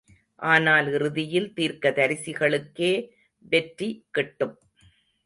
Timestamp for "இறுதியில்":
0.93-1.53